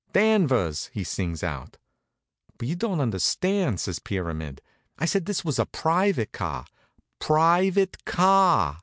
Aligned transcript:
Danvers!" 0.13 0.89
he 0.91 1.03
sings 1.03 1.43
out. 1.43 1.77
"But 2.57 2.67
you 2.67 2.75
don't 2.75 2.99
understand," 2.99 3.79
says 3.79 3.99
Pyramid. 3.99 4.59
"I 4.97 5.05
said 5.05 5.27
this 5.27 5.45
was 5.45 5.59
a 5.59 5.67
private 5.67 6.31
car 6.31 6.65
private 7.19 8.03
car!" 8.03 8.79